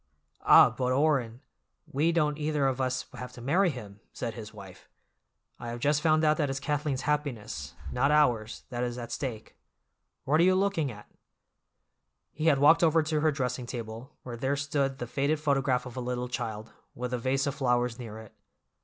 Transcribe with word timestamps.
"Ah, 0.41 0.71
but, 0.71 0.91
Orrin, 0.91 1.41
we 1.85 2.11
don't 2.11 2.39
either 2.39 2.65
of 2.65 2.81
us 2.81 3.05
have 3.13 3.31
to 3.33 3.39
marry 3.39 3.69
him," 3.69 3.99
said 4.13 4.33
his 4.33 4.51
wife. 4.51 4.89
"I 5.59 5.67
have 5.69 5.79
just 5.79 6.01
found 6.01 6.23
out 6.23 6.37
that 6.37 6.49
it's 6.49 6.59
Kathleen's 6.59 7.03
happiness, 7.03 7.75
not 7.91 8.09
ours, 8.09 8.63
that 8.69 8.83
is 8.83 8.97
at 8.97 9.11
stake. 9.11 9.55
What 10.23 10.39
are 10.39 10.43
you 10.43 10.55
looking 10.55 10.91
at?" 10.91 11.07
He 12.31 12.47
had 12.47 12.57
walked 12.57 12.81
over 12.83 13.03
to 13.03 13.19
her 13.19 13.31
dressing 13.31 13.67
table, 13.67 14.15
where 14.23 14.35
there 14.37 14.55
stood 14.57 14.97
the 14.97 15.05
faded 15.05 15.39
photograph 15.39 15.85
of 15.85 15.95
a 15.95 16.01
little 16.01 16.27
child, 16.27 16.73
with 16.95 17.13
a 17.13 17.19
vase 17.19 17.45
of 17.45 17.53
flowers 17.53 17.99
near 17.99 18.17
it. 18.17 18.33